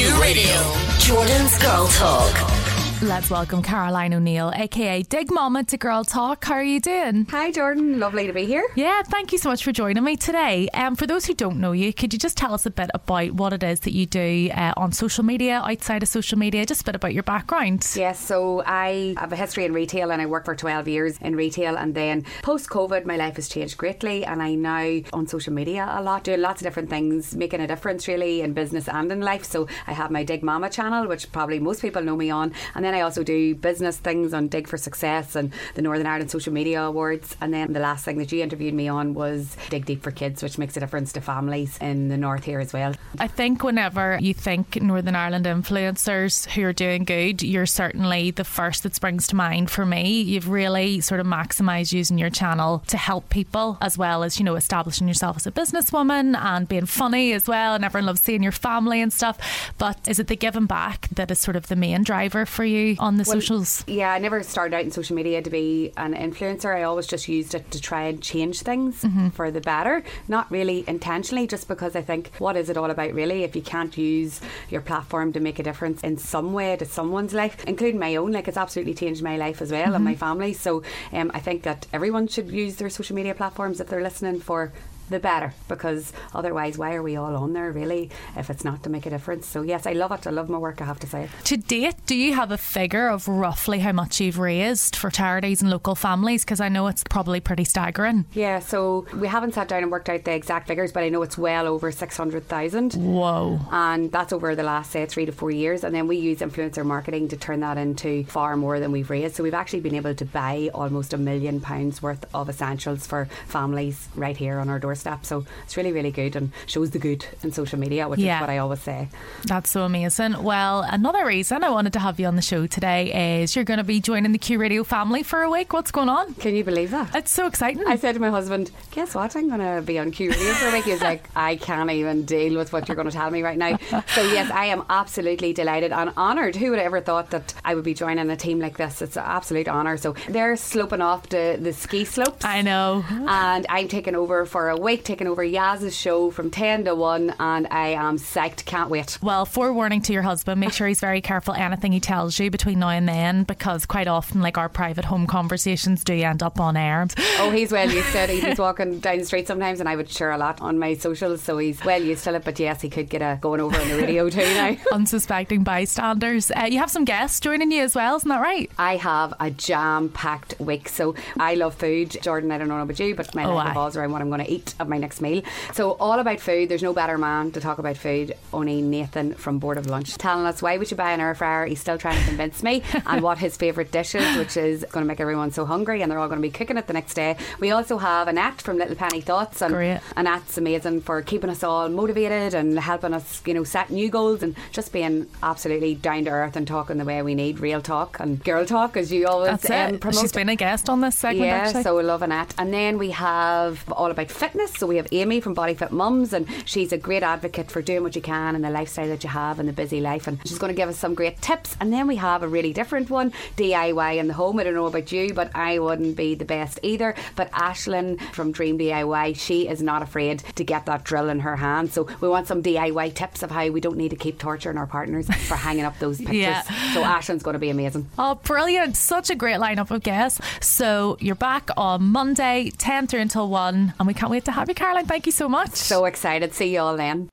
[0.00, 0.56] Q Radio.
[0.98, 2.59] Jordan's Girl Talk.
[3.02, 6.44] Let's welcome Caroline O'Neill, aka Digg Mama, to Girl Talk.
[6.44, 7.26] How are you doing?
[7.30, 7.98] Hi, Jordan.
[7.98, 8.66] Lovely to be here.
[8.74, 10.68] Yeah, thank you so much for joining me today.
[10.74, 13.32] Um, for those who don't know you, could you just tell us a bit about
[13.32, 16.82] what it is that you do uh, on social media, outside of social media, just
[16.82, 17.90] a bit about your background?
[17.96, 21.36] Yes, so I have a history in retail and I worked for 12 years in
[21.36, 21.78] retail.
[21.78, 24.26] And then post COVID, my life has changed greatly.
[24.26, 27.66] And I now on social media a lot, doing lots of different things, making a
[27.66, 29.44] difference really in business and in life.
[29.44, 32.52] So I have my Digg Mama channel, which probably most people know me on.
[32.74, 36.30] And then I also do business things on Digg for Success and the Northern Ireland
[36.30, 37.36] Social Media Awards.
[37.40, 40.42] And then the last thing that you interviewed me on was Digg Deep for Kids,
[40.42, 42.94] which makes a difference to families in the north here as well.
[43.18, 48.44] I think whenever you think Northern Ireland influencers who are doing good, you're certainly the
[48.44, 50.22] first that springs to mind for me.
[50.22, 54.44] You've really sort of maximised using your channel to help people as well as, you
[54.44, 57.74] know, establishing yourself as a businesswoman and being funny as well.
[57.74, 59.72] And everyone loves seeing your family and stuff.
[59.78, 62.79] But is it the giving back that is sort of the main driver for you
[62.98, 63.84] on the Well, socials?
[63.86, 66.74] Yeah, I never started out in social media to be an influencer.
[66.74, 69.28] I always just used it to try and change things Mm-hmm.
[69.30, 70.02] for the better.
[70.28, 73.62] Not really intentionally, just because I think what is it all about really if you
[73.62, 77.98] can't use your platform to make a difference in some way to someone's life, including
[78.00, 78.32] my own.
[78.32, 79.94] Like it's absolutely changed my life as well Mm-hmm.
[79.96, 80.52] and my family.
[80.52, 80.82] So
[81.12, 84.72] um, I think that everyone should use their social media platforms if they're listening for
[85.10, 88.90] the better because otherwise why are we all on there really if it's not to
[88.90, 91.06] make a difference so yes I love it I love my work I have to
[91.06, 95.10] say To date, do you have a figure of roughly how much you've raised for
[95.10, 96.44] charities and local families?
[96.44, 98.26] Because I know it's probably pretty staggering.
[98.32, 101.22] Yeah, so we haven't sat down and worked out the exact figures, but I know
[101.22, 102.94] it's well over 600,000.
[102.94, 103.60] Whoa.
[103.72, 105.84] And that's over the last, say, three to four years.
[105.84, 109.36] And then we use influencer marketing to turn that into far more than we've raised.
[109.36, 113.26] So we've actually been able to buy almost a million pounds worth of essentials for
[113.46, 114.99] families right here on our doorstep.
[115.22, 118.36] So it's really, really good and shows the good in social media, which Yeah.
[118.36, 119.08] is what I always say.
[119.44, 120.42] That's so amazing.
[120.42, 123.78] Well, another reason I wanted to have you on the show today is you're going
[123.78, 125.72] to be joining the Q Radio family for a week.
[125.72, 126.34] What's going on?
[126.34, 127.14] Can you believe that?
[127.14, 127.84] It's so exciting.
[127.86, 129.34] I said to my husband, "Guess what?
[129.36, 131.90] I'm going to be on Q Radio for a week." He was like, "I can't
[131.90, 133.78] even deal with what you're going to tell me right now."
[134.14, 136.56] So yes, I am absolutely delighted and honoured.
[136.56, 139.00] Who would have ever thought that I would be joining a team like this?
[139.02, 139.96] It's an absolute honour.
[139.96, 142.44] So they're sloping off the the ski slopes.
[142.44, 143.04] I know.
[143.10, 147.34] And I'm taking over for a week, taking over Yaz's show from 10 to 1,
[147.38, 148.64] and I am psyched.
[148.64, 149.18] Can't wait.
[149.22, 152.78] Well, forewarning to your husband, make sure he's very careful anything he tells you between
[152.80, 156.76] now and then because quite often, like our private home conversations do end up on
[156.76, 157.06] air.
[157.38, 158.30] Oh, he's well used to it.
[158.30, 161.42] He's walking down the street sometimes, and I would share a lot on my socials,
[161.42, 162.44] so he's well used to it.
[162.44, 164.76] But yes, he could get a going over on the radio too now.
[164.92, 166.50] Unsuspecting bystanders.
[166.50, 168.70] Uh, you have some guests joining you as well, isn't that right?
[168.78, 170.88] I have a jam packed week.
[170.88, 172.16] So I love food.
[172.22, 174.44] Jordan, I don't know about you, but my Oh, life revolves around what I'm going
[174.44, 175.42] to eat at my next meal.
[175.72, 176.68] So all about food.
[176.68, 178.34] There's no better man to talk about food.
[178.52, 181.66] Only Nathan from Bored of Lunch telling us why we should buy an air fryer.
[181.66, 185.04] He's still trying to convince me and what his favourite dish is, which is going
[185.04, 187.14] to make everyone so hungry and they're all going to be cooking it the next
[187.14, 187.36] day.
[187.58, 190.00] We also have Annette from Little Penny Thoughts and Great.
[190.16, 194.42] Annette's amazing for keeping us all motivated and helping us, you know, set new goals
[194.42, 198.18] and just being absolutely down to earth and talking the way we need, real talk
[198.20, 200.20] and girl talk, as you always um, promote.
[200.20, 201.82] She's been a guest on this segment, yeah, actually.
[201.82, 202.54] so we love Annette.
[202.58, 204.59] And then we have all about fitness.
[204.68, 208.02] So we have Amy from Body Fit Mums, and she's a great advocate for doing
[208.02, 210.26] what you can and the lifestyle that you have and the busy life.
[210.26, 211.76] And she's going to give us some great tips.
[211.80, 214.58] And then we have a really different one DIY in the home.
[214.58, 217.14] I don't know about you, but I wouldn't be the best either.
[217.36, 221.56] But Ashlyn from Dream DIY, she is not afraid to get that drill in her
[221.56, 221.92] hand.
[221.92, 224.86] So we want some DIY tips of how we don't need to keep torturing our
[224.86, 226.36] partners for hanging up those pictures.
[226.36, 226.62] Yeah.
[226.94, 228.08] So Ashlyn's going to be amazing.
[228.18, 228.96] Oh, brilliant.
[228.96, 230.40] Such a great lineup of guests.
[230.60, 234.68] So you're back on Monday, 10 through until 1, and we can't wait to have
[234.68, 235.06] you, Caroline.
[235.06, 235.74] Thank you so much.
[235.74, 236.52] So excited.
[236.54, 237.28] See you all then.